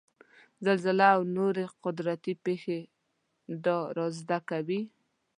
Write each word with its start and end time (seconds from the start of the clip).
زلزله 0.65 1.07
او 1.15 1.21
نورې 1.37 1.65
قدرتي 1.83 2.33
پېښې 2.45 2.79
دا 3.63 3.77
رازد 3.97 4.31
کوي. 4.49 4.81